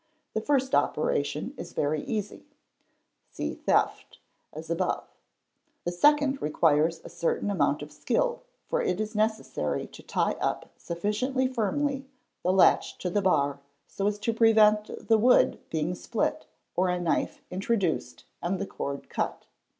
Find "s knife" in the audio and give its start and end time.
16.95-17.41